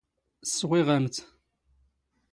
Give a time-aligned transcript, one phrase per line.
[0.49, 1.15] ⵙⵙⵖⵉⵖ ⴰⵎ ⵜ.